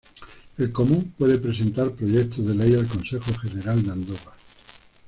[0.57, 4.33] El "comú" puede presentar proyectos de ley al Consejo General de Andorra.